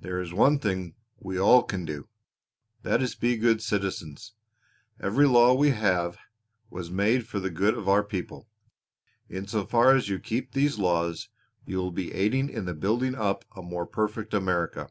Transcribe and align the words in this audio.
"There 0.00 0.22
is 0.22 0.32
one 0.32 0.58
thing 0.58 0.94
we 1.18 1.34
can 1.34 1.42
all 1.42 1.66
do 1.66 2.08
that 2.82 3.02
is 3.02 3.14
be 3.14 3.36
good 3.36 3.60
citizens. 3.60 4.32
Every 4.98 5.26
law 5.28 5.52
we 5.52 5.68
have 5.72 6.16
was 6.70 6.90
made 6.90 7.26
for 7.28 7.40
the 7.40 7.50
good 7.50 7.76
of 7.76 7.86
our 7.86 8.02
people. 8.02 8.48
In 9.28 9.46
so 9.46 9.66
far 9.66 9.94
as 9.94 10.08
you 10.08 10.18
keep 10.18 10.52
these 10.52 10.78
laws 10.78 11.28
you 11.66 11.76
will 11.76 11.92
be 11.92 12.10
aiding 12.14 12.48
in 12.48 12.72
building 12.80 13.14
up 13.14 13.44
a 13.54 13.60
more 13.60 13.84
perfect 13.84 14.32
America. 14.32 14.88